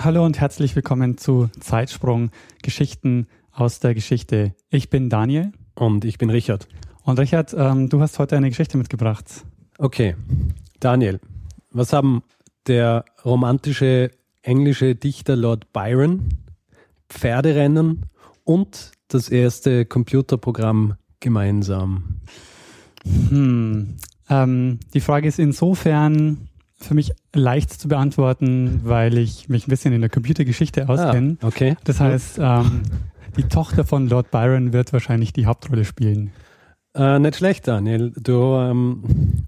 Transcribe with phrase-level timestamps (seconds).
[0.00, 2.30] Hallo und herzlich willkommen zu Zeitsprung
[2.62, 4.54] Geschichten aus der Geschichte.
[4.70, 5.50] Ich bin Daniel.
[5.74, 6.68] Und ich bin Richard.
[7.02, 9.44] Und Richard, ähm, du hast heute eine Geschichte mitgebracht.
[9.76, 10.14] Okay,
[10.78, 11.18] Daniel,
[11.72, 12.22] was haben
[12.68, 16.28] der romantische englische Dichter Lord Byron,
[17.08, 18.06] Pferderennen
[18.44, 22.20] und das erste Computerprogramm gemeinsam?
[23.30, 23.96] Hm,
[24.30, 29.92] ähm, die Frage ist insofern für mich leicht zu beantworten, weil ich mich ein bisschen
[29.92, 31.36] in der Computergeschichte auskenne.
[31.40, 31.76] Ah, okay.
[31.84, 32.82] Das heißt, ähm,
[33.36, 36.32] die Tochter von Lord Byron wird wahrscheinlich die Hauptrolle spielen.
[36.94, 38.12] Äh, nicht schlecht, Daniel.
[38.16, 39.02] Du, ähm,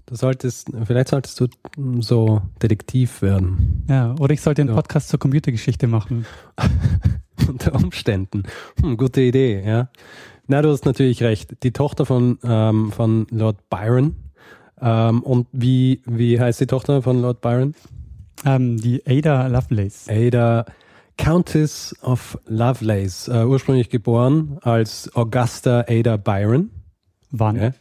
[0.05, 1.47] du solltest, vielleicht solltest du
[1.99, 3.83] so Detektiv werden.
[3.89, 6.25] Ja, oder ich sollte einen Podcast zur Computergeschichte machen.
[7.47, 8.43] Unter Umständen.
[8.81, 9.89] Hm, gute Idee, ja.
[10.47, 11.63] Na, du hast natürlich recht.
[11.63, 14.15] Die Tochter von, ähm, von Lord Byron
[14.81, 17.75] ähm, und wie, wie heißt die Tochter von Lord Byron?
[18.45, 20.07] Ähm, die Ada Lovelace.
[20.09, 20.65] Ada
[21.17, 26.71] Countess of Lovelace, äh, ursprünglich geboren als Augusta Ada Byron.
[27.29, 27.55] Wann?
[27.55, 27.71] Ja,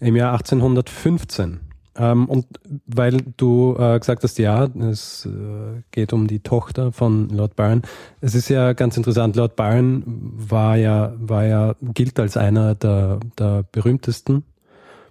[0.00, 1.60] Im Jahr 1815.
[1.96, 2.46] Ähm, und
[2.86, 7.82] weil du äh, gesagt hast, ja, es äh, geht um die Tochter von Lord Byron.
[8.20, 13.20] Es ist ja ganz interessant, Lord Byron war ja, war ja, gilt als einer der,
[13.38, 14.44] der berühmtesten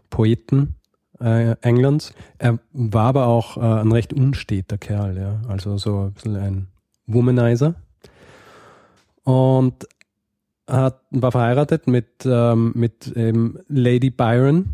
[0.09, 0.75] Poeten
[1.23, 2.13] äh, Englands.
[2.37, 5.41] Er war aber auch äh, ein recht unsteter Kerl, ja.
[5.47, 6.67] Also so ein bisschen ein
[7.07, 7.75] Womanizer.
[9.23, 9.87] Und
[10.67, 14.69] hat, war verheiratet mit, ähm, mit ähm, Lady Byron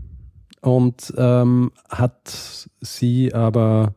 [0.61, 3.93] und ähm, hat sie aber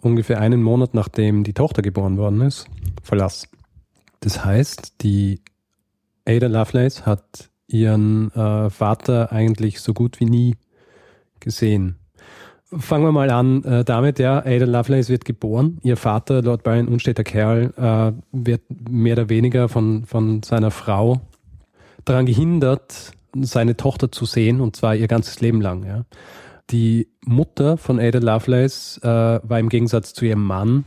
[0.00, 2.66] ungefähr einen Monat nachdem die Tochter geboren worden ist,
[3.02, 3.48] verlassen.
[4.20, 5.40] Das heißt, die
[6.26, 10.56] Ada Lovelace hat ihren äh, Vater eigentlich so gut wie nie
[11.40, 11.96] gesehen.
[12.78, 15.78] Fangen wir mal an äh, damit, ja, Ada Lovelace wird geboren.
[15.82, 21.20] Ihr Vater, Lord Byron, unsteter Kerl, äh, wird mehr oder weniger von, von seiner Frau
[22.04, 25.84] daran gehindert, seine Tochter zu sehen, und zwar ihr ganzes Leben lang.
[25.84, 26.04] Ja.
[26.70, 30.84] Die Mutter von Ada Lovelace äh, war im Gegensatz zu ihrem Mann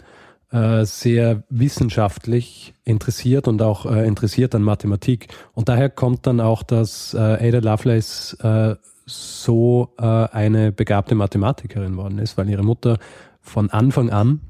[0.52, 5.28] äh, sehr wissenschaftlich interessiert und auch äh, interessiert an Mathematik.
[5.54, 8.38] Und daher kommt dann auch, dass äh, Ada Lovelace
[9.08, 13.00] so äh, eine begabte Mathematikerin worden ist, weil ihre Mutter
[13.42, 14.42] von Anfang an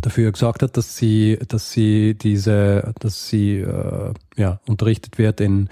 [0.00, 5.68] dafür gesorgt hat, dass sie, dass sie diese, dass sie äh, ja unterrichtet wird in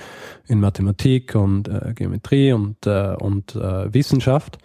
[0.46, 4.58] in Mathematik und äh, Geometrie und äh, und äh, Wissenschaft.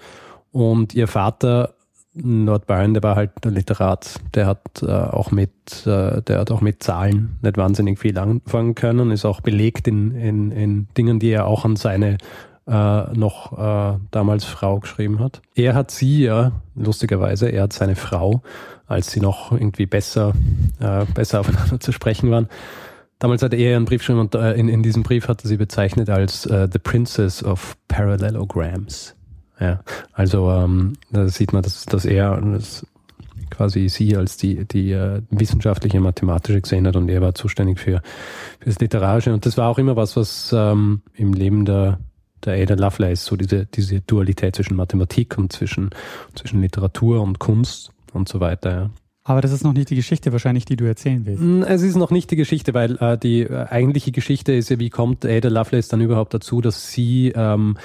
[0.51, 1.75] Und ihr Vater
[2.15, 6.51] Lord Byron, der war halt der Literat, der hat äh, auch mit, äh, der hat
[6.51, 11.19] auch mit Zahlen nicht wahnsinnig viel anfangen können, ist auch belegt in, in, in Dingen,
[11.19, 12.17] die er auch an seine
[12.69, 15.41] äh, noch äh, damals Frau geschrieben hat.
[15.55, 18.41] Er hat sie ja, lustigerweise, er hat seine Frau,
[18.87, 20.33] als sie noch irgendwie besser,
[20.79, 22.47] äh, besser aufeinander zu sprechen waren,
[23.19, 25.57] Damals hat er einen Brief geschrieben und äh, in, in diesem Brief hat er sie
[25.57, 29.13] bezeichnet als äh, The Princess of Parallelograms.
[29.59, 29.81] Ja,
[30.13, 32.87] also ähm, da sieht man, dass, dass er das
[33.49, 38.01] quasi sie als die, die äh, wissenschaftliche mathematische gesehen hat und er war zuständig für,
[38.59, 39.33] für das Literarische.
[39.33, 41.99] Und das war auch immer was, was ähm, im Leben der,
[42.45, 45.89] der Ada Lovelace, so diese, diese Dualität zwischen Mathematik und zwischen,
[46.35, 48.71] zwischen Literatur und Kunst und so weiter.
[48.71, 48.89] Ja.
[49.23, 51.41] Aber das ist noch nicht die Geschichte wahrscheinlich, die du erzählen willst.
[51.41, 54.79] Mm, es ist noch nicht die Geschichte, weil äh, die äh, eigentliche Geschichte ist ja,
[54.79, 57.77] wie kommt Ada Lovelace dann überhaupt dazu, dass sie ähm,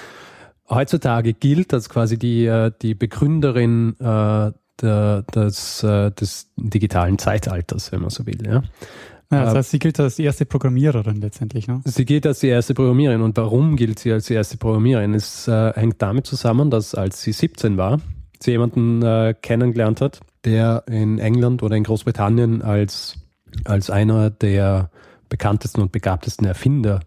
[0.68, 7.92] heutzutage gilt als quasi die, äh, die Begründerin äh, der, des, äh, des digitalen Zeitalters,
[7.92, 8.38] wenn man so will.
[8.46, 8.62] Ja.
[9.30, 11.80] Ja, das heißt, sie gilt als die erste Programmiererin letztendlich, ne?
[11.84, 13.22] Sie gilt als die erste Programmiererin.
[13.22, 15.14] Und warum gilt sie als die erste Programmiererin?
[15.14, 18.00] Es äh, hängt damit zusammen, dass als sie 17 war,
[18.40, 23.16] sie jemanden äh, kennengelernt hat, der in England oder in Großbritannien als,
[23.64, 24.90] als einer der
[25.28, 27.00] bekanntesten und begabtesten Erfinder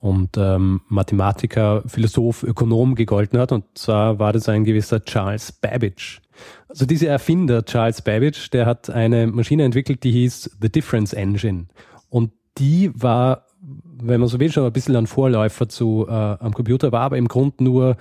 [0.00, 3.52] und ähm, Mathematiker, Philosoph, Ökonom gegolten hat.
[3.52, 6.20] Und zwar war das ein gewisser Charles Babbage.
[6.68, 11.66] Also dieser Erfinder, Charles Babbage, der hat eine Maschine entwickelt, die hieß The Difference Engine.
[12.10, 16.52] Und die war, wenn man so will, schon ein bisschen ein Vorläufer zu äh, am
[16.52, 17.96] Computer, war aber im Grunde nur,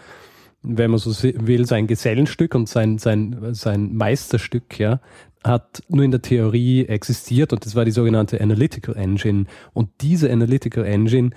[0.61, 4.99] wenn man so will, sein Gesellenstück und sein, sein, sein Meisterstück, ja.
[5.43, 9.45] hat nur in der Theorie existiert und das war die sogenannte Analytical Engine.
[9.73, 11.31] Und diese Analytical Engine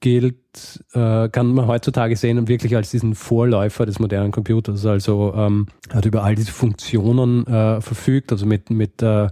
[0.00, 4.86] gilt, äh, kann man heutzutage sehen, wirklich als diesen Vorläufer des modernen Computers.
[4.86, 9.28] Also ähm, hat über all diese Funktionen äh, verfügt, also mit, mit äh,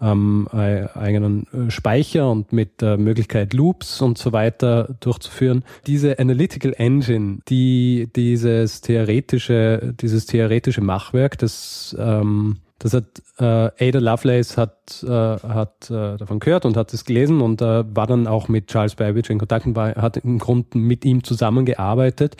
[0.00, 5.64] ähm, eigenen äh, Speicher und mit der Möglichkeit Loops und so weiter durchzuführen.
[5.86, 13.98] Diese Analytical Engine, die dieses theoretische, dieses theoretische Machwerk, das ähm, das hat äh, Ada
[14.00, 18.26] Lovelace hat, äh, hat äh, davon gehört und hat es gelesen und äh, war dann
[18.26, 22.36] auch mit Charles Babbage in Kontakt und war, hat im Grunde mit ihm zusammengearbeitet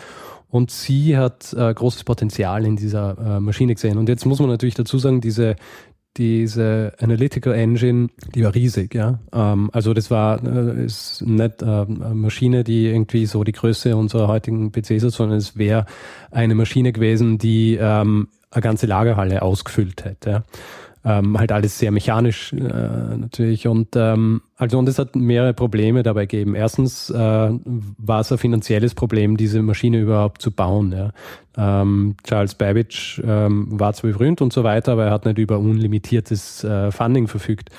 [0.48, 3.98] und sie hat äh, großes Potenzial in dieser äh, Maschine gesehen.
[3.98, 5.56] Und jetzt muss man natürlich dazu sagen, diese,
[6.16, 9.18] diese Analytical Engine, die war riesig, ja.
[9.32, 13.96] Ähm, also das war äh, ist nicht äh, eine Maschine, die irgendwie so die Größe
[13.96, 15.86] unserer heutigen PCs hat, sondern es wäre
[16.30, 20.44] eine Maschine gewesen, die ähm, eine ganze Lagerhalle ausgefüllt hätte.
[21.04, 26.02] Ähm, halt alles sehr mechanisch äh, natürlich und ähm, also und es hat mehrere Probleme
[26.02, 26.56] dabei gegeben.
[26.56, 30.92] Erstens äh, war es ein finanzielles Problem, diese Maschine überhaupt zu bauen.
[30.92, 31.12] Ja.
[31.56, 35.60] Ähm, Charles Babbage ähm, war zwar berühmt und so weiter, aber er hat nicht über
[35.60, 37.70] unlimitiertes äh, Funding verfügt.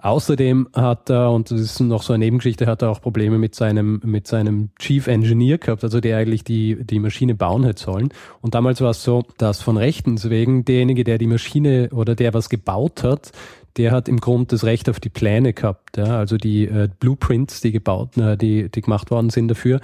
[0.00, 3.56] Außerdem hat er, und das ist noch so eine Nebengeschichte, hat er auch Probleme mit
[3.56, 8.10] seinem, mit seinem Chief Engineer gehabt, also der eigentlich die, die Maschine bauen hätte sollen.
[8.40, 12.32] Und damals war es so, dass von Rechtens wegen derjenige, der die Maschine oder der
[12.32, 13.32] was gebaut hat,
[13.78, 15.96] der hat im Grunde das Recht auf die Pläne gehabt.
[15.96, 16.18] Ja?
[16.18, 19.80] Also die äh, Blueprints, die gebaut, äh, die, die gemacht worden sind dafür,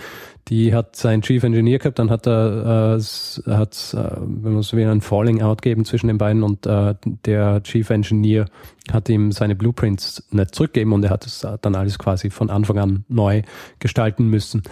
[0.48, 4.76] die hat sein Chief Engineer gehabt, dann hat er, äh, hat, äh, wenn man so
[4.76, 6.94] will, ein Falling Out geben zwischen den beiden und äh,
[7.24, 8.46] der Chief Engineer
[8.92, 12.78] hat ihm seine Blueprints nicht zurückgegeben und er hat es dann alles quasi von Anfang
[12.78, 13.42] an neu
[13.78, 14.62] gestalten müssen.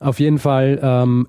[0.00, 1.28] Auf jeden Fall ähm,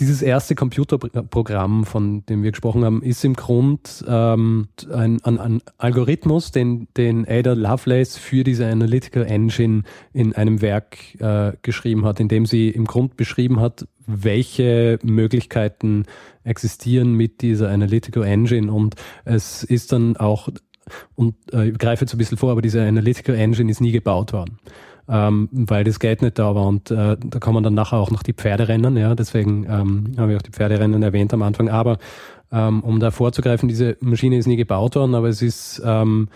[0.00, 5.62] dieses erste Computerprogramm, von dem wir gesprochen haben, ist im Grund ähm, ein, ein, ein,
[5.78, 9.82] Algorithmus, den, den Ada Lovelace für diese Analytical Engine
[10.12, 16.06] in einem Werk äh, geschrieben hat, in dem sie im Grund beschrieben hat, welche Möglichkeiten
[16.42, 18.72] existieren mit dieser Analytical Engine.
[18.72, 20.48] Und es ist dann auch,
[21.14, 24.32] und äh, ich greife jetzt ein bisschen vor, aber diese Analytical Engine ist nie gebaut
[24.32, 24.58] worden
[25.08, 26.66] ähm, weil das Geld nicht da war.
[26.66, 30.32] Und äh, da kann man dann nachher auch noch die Pferderennen, ja, deswegen ähm, habe
[30.32, 31.68] ich auch die Pferderennen erwähnt am Anfang.
[31.68, 31.98] Aber
[32.52, 36.28] ähm, um da vorzugreifen, diese Maschine ist nie gebaut worden, aber es ist ähm,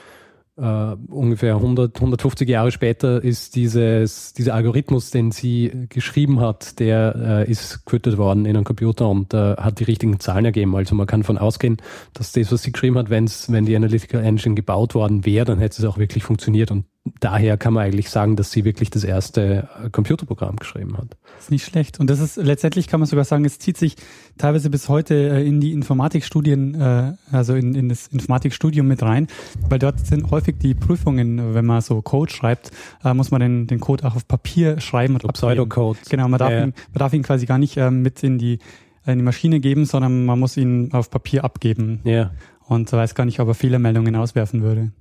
[0.60, 7.44] Uh, ungefähr 100, 150 Jahre später ist dieses, dieser Algorithmus, den sie geschrieben hat, der
[7.46, 10.74] uh, ist gefüttert worden in einem Computer und uh, hat die richtigen Zahlen ergeben.
[10.74, 11.76] Also man kann davon ausgehen,
[12.12, 15.60] dass das, was sie geschrieben hat, wenn's, wenn die Analytical Engine gebaut worden wäre, dann
[15.60, 16.72] hätte es auch wirklich funktioniert.
[16.72, 16.86] Und
[17.20, 21.16] daher kann man eigentlich sagen, dass sie wirklich das erste äh, Computerprogramm geschrieben hat.
[21.36, 22.00] Das ist nicht schlecht.
[22.00, 23.96] Und das ist letztendlich kann man sogar sagen, es zieht sich
[24.36, 29.28] teilweise bis heute äh, in die Informatikstudien, äh, also in, in das Informatikstudium mit rein,
[29.68, 32.70] weil dort sind häufig die Prüfungen, wenn man so Code schreibt,
[33.02, 35.98] muss man den, den Code auch auf Papier schreiben und Pseudocode.
[36.08, 36.64] Genau, man darf, ja.
[36.64, 38.58] ihn, man darf ihn quasi gar nicht mit in die,
[39.06, 42.00] in die Maschine geben, sondern man muss ihn auf Papier abgeben.
[42.04, 42.30] Ja.
[42.66, 44.92] Und weiß gar nicht, ob er Fehlermeldungen auswerfen würde.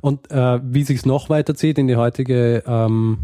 [0.00, 3.18] Und äh, wie sich es noch weiterzieht in die heutige, ähm,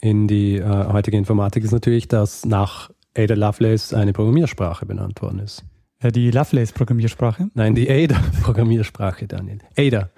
[0.00, 5.38] in die äh, heutige Informatik ist natürlich, dass nach Ada Lovelace eine Programmiersprache benannt worden
[5.38, 5.64] ist.
[6.02, 7.48] Ja, die Lovelace-Programmiersprache?
[7.54, 9.58] Nein, die Ada-Programmiersprache, Daniel.
[9.76, 10.10] Ada.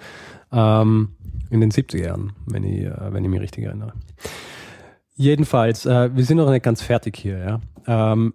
[0.50, 1.10] Ähm,
[1.50, 3.92] in den 70er Jahren, wenn ich, äh, wenn ich mich richtig erinnere.
[5.14, 7.38] Jedenfalls, äh, wir sind noch nicht ganz fertig hier.
[7.86, 8.12] Ja?
[8.12, 8.34] Ähm,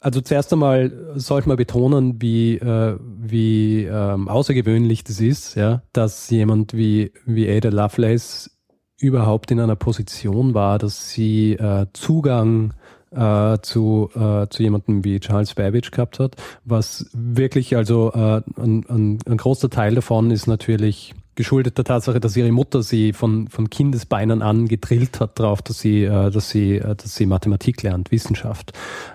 [0.00, 6.30] also zuerst einmal sollte man betonen, wie, äh, wie ähm, außergewöhnlich das ist, ja, dass
[6.30, 8.50] jemand wie, wie Ada Lovelace
[8.98, 12.74] überhaupt in einer Position war, dass sie äh, Zugang
[13.10, 18.86] äh, zu, äh, zu jemandem wie Charles Babbage gehabt hat, was wirklich, also äh, ein,
[18.88, 23.48] ein, ein großer Teil davon ist natürlich geschuldet der Tatsache, dass ihre Mutter sie von,
[23.48, 27.82] von Kindesbeinen an gedrillt hat darauf, dass sie, äh, dass sie, äh, dass sie Mathematik
[27.82, 28.72] lernt, Wissenschaft.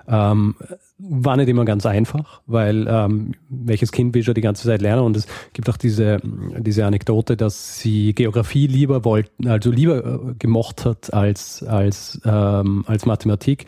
[0.08, 0.56] Ähm,
[0.98, 5.04] war nicht immer ganz einfach, weil ähm, welches Kind will schon die ganze Zeit lernen
[5.04, 10.34] und es gibt auch diese, diese Anekdote, dass sie Geografie lieber wollten, also lieber äh,
[10.40, 13.66] gemocht hat als, als, ähm, als Mathematik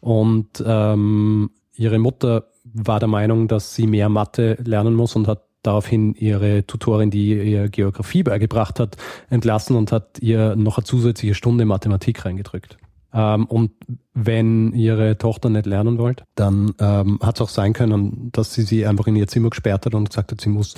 [0.00, 5.49] und ähm, ihre Mutter war der Meinung, dass sie mehr Mathe lernen muss und hat
[5.62, 8.96] daraufhin ihre Tutorin, die ihr Geografie beigebracht hat,
[9.28, 12.78] entlassen und hat ihr noch eine zusätzliche Stunde Mathematik reingedrückt.
[13.12, 13.72] Ähm, und
[14.14, 18.62] wenn ihre Tochter nicht lernen wollte, dann ähm, hat es auch sein können, dass sie
[18.62, 20.74] sie einfach in ihr Zimmer gesperrt hat und gesagt hat, sie muss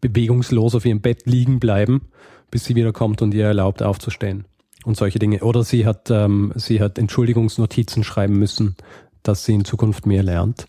[0.00, 2.08] bewegungslos auf ihrem Bett liegen bleiben,
[2.50, 4.44] bis sie wiederkommt und ihr erlaubt aufzustehen
[4.84, 5.40] und solche Dinge.
[5.40, 8.76] Oder sie hat, ähm, sie hat Entschuldigungsnotizen schreiben müssen,
[9.22, 10.66] dass sie in Zukunft mehr lernt,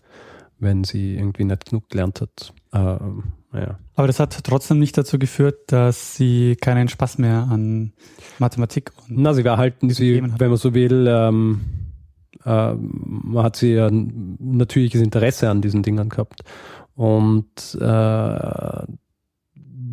[0.58, 2.52] wenn sie irgendwie nicht genug gelernt hat.
[2.72, 3.78] Ähm, Ja.
[3.96, 7.92] Aber das hat trotzdem nicht dazu geführt, dass sie keinen Spaß mehr an
[8.38, 11.60] Mathematik und Na, sie war halt, sie, wenn man so will, ähm,
[12.44, 16.42] äh, man hat sie ein natürliches Interesse an diesen Dingen gehabt.
[16.94, 18.84] Und äh,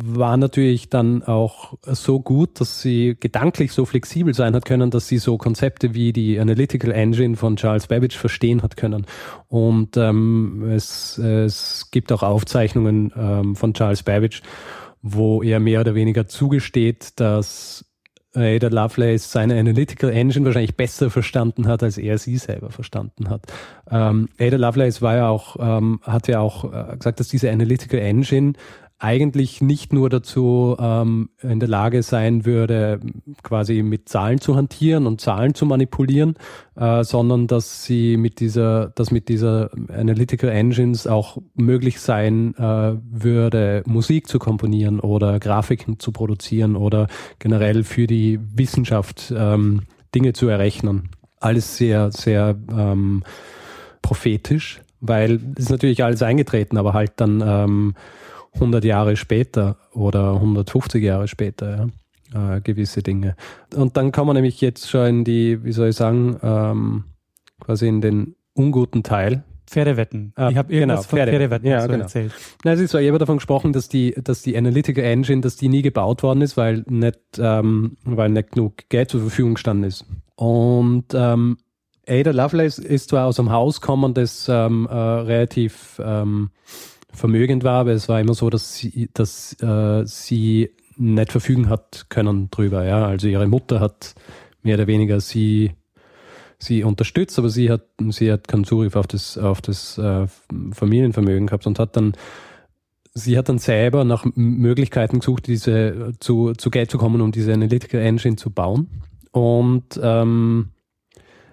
[0.04, 5.08] war natürlich dann auch so gut, dass sie gedanklich so flexibel sein hat können, dass
[5.08, 9.06] sie so Konzepte wie die Analytical Engine von Charles Babbage verstehen hat können.
[9.48, 14.42] Und ähm, es, es gibt auch Aufzeichnungen ähm, von Charles Babbage,
[15.02, 17.84] wo er mehr oder weniger zugesteht, dass
[18.34, 23.42] Ada Lovelace seine Analytical Engine wahrscheinlich besser verstanden hat, als er sie selber verstanden hat.
[23.90, 28.00] Ähm, Ada Lovelace war ja auch, ähm, hat ja auch äh, gesagt, dass diese Analytical
[28.00, 28.52] Engine
[29.00, 32.98] eigentlich nicht nur dazu ähm, in der Lage sein würde,
[33.44, 36.34] quasi mit Zahlen zu hantieren und Zahlen zu manipulieren,
[36.74, 42.96] äh, sondern dass sie mit dieser, dass mit dieser Analytical Engines auch möglich sein äh,
[43.08, 47.06] würde, Musik zu komponieren oder Grafiken zu produzieren oder
[47.38, 51.10] generell für die Wissenschaft ähm, Dinge zu errechnen.
[51.38, 53.22] Alles sehr, sehr ähm,
[54.02, 57.94] prophetisch, weil es ist natürlich alles eingetreten, aber halt dann ähm,
[58.54, 61.88] 100 Jahre später oder 150 Jahre später,
[62.32, 63.36] ja, äh, gewisse Dinge.
[63.74, 67.04] Und dann kommen wir nämlich jetzt schon in die, wie soll ich sagen, ähm,
[67.60, 69.44] quasi in den unguten Teil.
[69.66, 70.32] Pferdewetten.
[70.34, 72.02] Ah, ich habe irgendwas genau, von Pferde- Pferdewetten ja, so genau.
[72.04, 72.32] erzählt.
[72.64, 75.56] Na, es ist so, ich habe davon gesprochen, dass die, dass die Analytical Engine, dass
[75.56, 79.84] die nie gebaut worden ist, weil nicht, ähm, weil nicht genug Geld zur Verfügung gestanden
[79.84, 80.06] ist.
[80.36, 81.58] Und ähm,
[82.08, 86.48] Ada Lovelace ist zwar aus einem Haus gekommen, das ähm, äh, relativ ähm,
[87.12, 92.06] vermögend war, aber es war immer so, dass sie, dass äh, sie nicht verfügen hat
[92.08, 92.84] können drüber.
[92.84, 93.06] Ja?
[93.06, 94.14] Also ihre Mutter hat
[94.62, 95.72] mehr oder weniger sie
[96.60, 100.26] sie unterstützt, aber sie hat sie hat keinen Zugriff auf das auf das äh,
[100.72, 102.14] Familienvermögen gehabt und hat dann
[103.14, 107.52] sie hat dann selber nach Möglichkeiten gesucht, diese zu, zu Geld zu kommen, um diese
[107.52, 108.88] Analytical Engine zu bauen
[109.32, 110.70] und ähm,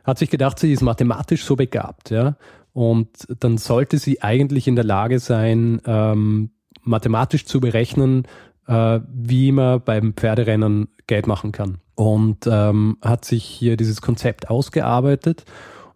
[0.03, 2.35] hat sich gedacht, sie ist mathematisch so begabt, ja,
[2.75, 3.07] und
[3.39, 6.49] dann sollte sie eigentlich in der Lage sein, ähm,
[6.83, 8.23] mathematisch zu berechnen,
[8.67, 11.77] äh, wie man beim Pferderennen Geld machen kann.
[11.95, 15.45] Und ähm, hat sich hier dieses Konzept ausgearbeitet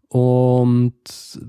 [0.08, 0.94] und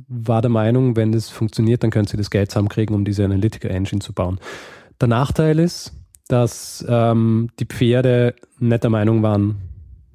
[0.09, 3.71] war der Meinung, wenn das funktioniert, dann können sie das Geld zusammenkriegen, um diese Analytical
[3.71, 4.41] Engine zu bauen.
[5.01, 5.93] Der Nachteil ist,
[6.27, 9.61] dass ähm, die Pferde nicht der Meinung waren,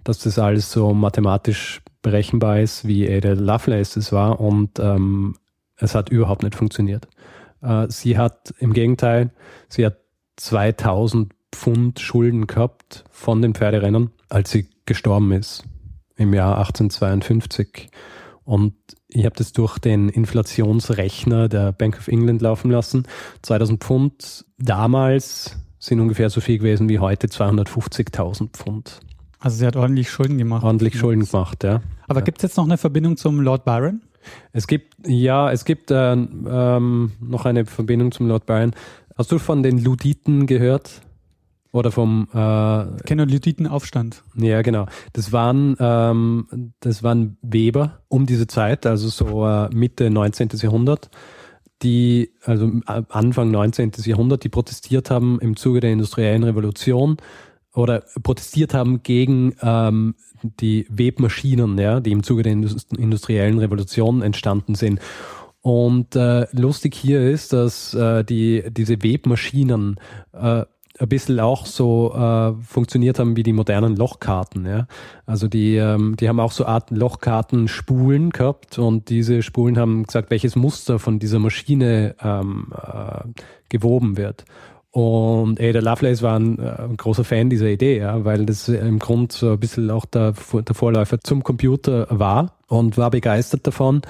[0.03, 5.35] dass das alles so mathematisch berechenbar ist, wie Ada Lovelace es war und ähm,
[5.77, 7.07] es hat überhaupt nicht funktioniert.
[7.63, 9.31] Äh, sie hat im Gegenteil,
[9.69, 9.97] sie hat
[10.38, 15.63] 2000 Pfund Schulden gehabt von den Pferderennen, als sie gestorben ist
[16.15, 17.89] im Jahr 1852.
[18.43, 18.75] Und
[19.07, 23.07] ich habe das durch den Inflationsrechner der Bank of England laufen lassen.
[23.41, 29.00] 2000 Pfund damals sind ungefähr so viel gewesen wie heute 250.000 Pfund.
[29.45, 30.63] Also sie hat ordentlich Schulden gemacht.
[30.63, 31.83] Ordentlich Schulden gemacht, ja.
[32.07, 32.25] Aber Ja.
[32.25, 34.01] gibt es jetzt noch eine Verbindung zum Lord Byron?
[34.53, 38.71] Es gibt, ja, es gibt äh, ähm, noch eine Verbindung zum Lord Byron.
[39.15, 41.01] Hast du von den Luditen gehört?
[41.71, 44.23] Oder vom, äh, Kenolithiten-Aufstand.
[44.35, 50.09] ja genau, das waren, ähm, das waren Weber um diese Zeit, also so äh, Mitte
[50.09, 50.49] 19.
[50.53, 51.11] Jahrhundert,
[51.83, 53.91] die, also äh, Anfang 19.
[54.05, 57.17] Jahrhundert, die protestiert haben im Zuge der industriellen Revolution
[57.75, 60.15] oder protestiert haben gegen ähm,
[60.60, 65.00] die Webmaschinen, ja, die im Zuge der Indus- industriellen Revolution entstanden sind.
[65.62, 70.00] Und äh, lustig hier ist, dass äh, die, diese Webmaschinen
[70.34, 70.63] äh,
[70.98, 74.65] ein bisschen auch so äh, funktioniert haben wie die modernen Lochkarten.
[74.65, 74.88] Ja?
[75.25, 80.32] Also die, ähm, die haben auch so Art Lochkartenspulen gehabt und diese Spulen haben gesagt,
[80.32, 83.24] welches Muster von dieser Maschine ähm, äh,
[83.67, 84.46] gewoben wird.
[84.95, 88.97] Und Ada Lovelace war ein, äh, ein großer Fan dieser Idee, ja, weil das im
[88.97, 94.03] Grund so ein bisschen auch der, der Vorläufer zum Computer war und war begeistert davon.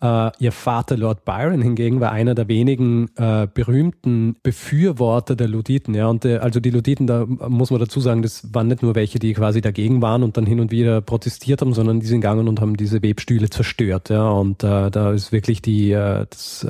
[0.00, 5.92] Äh, ihr Vater Lord Byron hingegen war einer der wenigen äh, berühmten Befürworter der Luditen.
[5.92, 8.94] Ja, und äh, also die Luditen, da muss man dazu sagen, das waren nicht nur
[8.94, 12.22] welche, die quasi dagegen waren und dann hin und wieder protestiert haben, sondern die sind
[12.22, 14.08] gegangen und haben diese Webstühle zerstört.
[14.08, 16.66] Ja, und äh, da ist wirklich die äh, das,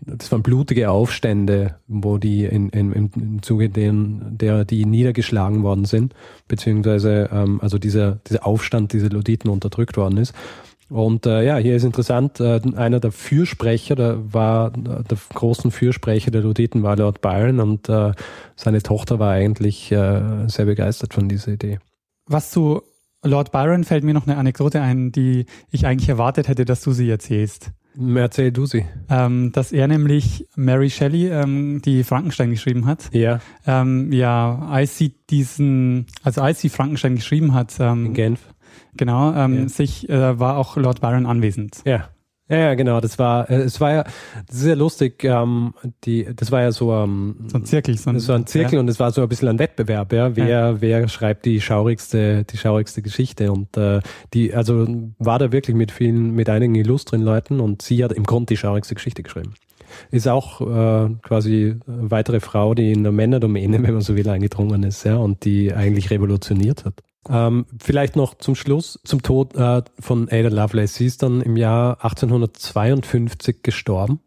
[0.00, 5.84] das waren blutige Aufstände, wo die in, in, im, Zuge deren, der die niedergeschlagen worden
[5.84, 6.14] sind,
[6.46, 10.34] beziehungsweise ähm, also dieser, dieser Aufstand dieser Luditen unterdrückt worden ist.
[10.90, 16.30] Und äh, ja, hier ist interessant, äh, einer der Fürsprecher, der war der großen Fürsprecher
[16.30, 18.12] der Luditen war Lord Byron und äh,
[18.56, 21.78] seine Tochter war eigentlich äh, sehr begeistert von dieser Idee.
[22.26, 22.82] Was zu
[23.22, 26.92] Lord Byron fällt mir noch eine Anekdote ein, die ich eigentlich erwartet hätte, dass du
[26.92, 27.72] sie erzählst.
[28.16, 28.84] Erzähl du sie.
[29.10, 33.08] Ähm, dass er nämlich Mary Shelley, ähm, die Frankenstein geschrieben hat.
[33.12, 33.40] Ja.
[33.66, 38.40] Ähm, ja, als sie diesen, also als sie Frankenstein geschrieben hat, ähm, In Genf.
[38.96, 39.68] genau, ähm, Ja.
[39.68, 41.78] sich äh, war auch Lord Byron anwesend.
[41.84, 42.08] Ja.
[42.48, 43.00] Ja, ja, genau.
[43.00, 44.04] Das war, äh, es war ja
[44.50, 45.22] sehr lustig.
[45.24, 45.74] Ähm,
[46.04, 47.96] die, das war ja so, ähm, So ein Zirkel.
[47.98, 48.80] So ein, war ein Zirkel Ja.
[48.80, 50.34] und es war so ein bisschen ein Wettbewerb, ja.
[50.34, 53.52] Wer, wer schreibt die schaurigste, die schaurigste Geschichte?
[53.52, 54.00] Und äh,
[54.32, 54.86] die, also
[55.18, 58.56] war da wirklich mit vielen, mit einigen illustren Leuten und sie hat im Grunde die
[58.56, 59.54] schaurigste Geschichte geschrieben.
[60.10, 64.28] Ist auch äh, quasi eine weitere Frau, die in der Männerdomäne, wenn man so will,
[64.28, 66.94] eingedrungen ist, ja, und die eigentlich revolutioniert hat.
[67.28, 70.94] Ähm, vielleicht noch zum Schluss zum Tod äh, von Ada Lovelace.
[70.94, 74.20] Sie ist dann im Jahr 1852 gestorben.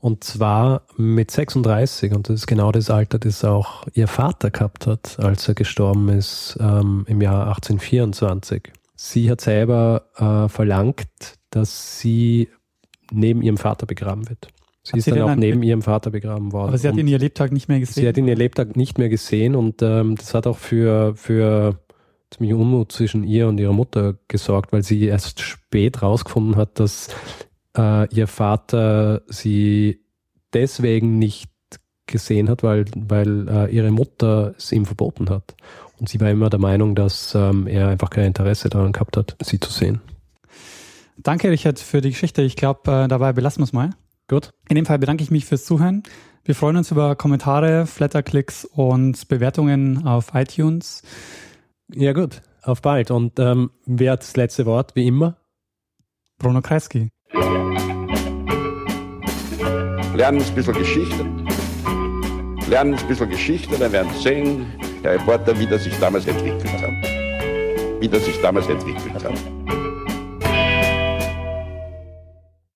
[0.00, 2.12] Und zwar mit 36.
[2.12, 6.10] Und das ist genau das Alter, das auch ihr Vater gehabt hat, als er gestorben
[6.10, 8.70] ist ähm, im Jahr 1824.
[8.96, 11.08] Sie hat selber äh, verlangt,
[11.50, 12.48] dass sie
[13.10, 14.48] neben ihrem Vater begraben wird.
[14.82, 16.68] Sie Hat ist sie dann auch neben ihrem Vater begraben worden.
[16.68, 18.02] Aber sie hat ihn ihr Lebtag nicht mehr gesehen.
[18.02, 21.78] Sie hat ihn ihr Lebtag nicht mehr gesehen und ähm, das hat auch für, für
[22.34, 27.08] ziemlich Unmut zwischen ihr und ihrer Mutter gesorgt, weil sie erst spät rausgefunden hat, dass
[27.76, 30.00] äh, ihr Vater sie
[30.52, 31.50] deswegen nicht
[32.06, 35.54] gesehen hat, weil, weil äh, ihre Mutter es ihm verboten hat.
[35.98, 39.36] Und sie war immer der Meinung, dass ähm, er einfach kein Interesse daran gehabt hat,
[39.42, 40.00] sie zu sehen.
[41.16, 42.42] Danke, Richard, für die Geschichte.
[42.42, 43.90] Ich glaube, äh, dabei belassen wir es mal.
[44.28, 44.50] Gut.
[44.68, 46.02] In dem Fall bedanke ich mich fürs Zuhören.
[46.44, 51.02] Wir freuen uns über Kommentare, Flatterklicks und Bewertungen auf iTunes.
[51.96, 53.10] Ja gut, auf bald.
[53.10, 55.36] Und ähm, wer hat das letzte Wort, wie immer?
[56.38, 57.10] Bruno Kreisky.
[60.14, 61.24] Lernen ein bisschen Geschichte.
[62.68, 64.66] Lernen ein bisschen Geschichte, dann werden Sie sehen,
[65.04, 66.90] der Reporter, wie das sich damals entwickelt hat.
[68.00, 69.53] Wie das sich damals entwickelt hat.